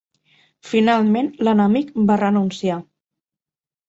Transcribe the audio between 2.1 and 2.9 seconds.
va renunciar.